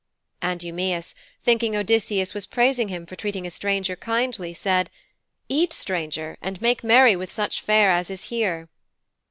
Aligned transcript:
And 0.41 0.61
Eumæus, 0.61 1.13
thinking 1.43 1.75
Odysseus 1.77 2.33
was 2.33 2.47
praising 2.47 2.87
him 2.87 3.05
for 3.05 3.15
treating 3.15 3.45
a 3.45 3.51
stranger 3.51 3.95
kindly, 3.95 4.51
said, 4.51 4.89
'Eat, 5.47 5.73
stranger, 5.73 6.39
and 6.41 6.59
make 6.59 6.83
merry 6.83 7.15
with 7.15 7.31
such 7.31 7.61
fare 7.61 7.91
as 7.91 8.09
is 8.09 8.23
here.' 8.33 8.67